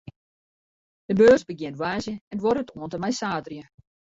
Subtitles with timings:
[1.07, 3.63] De beurs begjint woansdei en duorret oant en mei saterdei.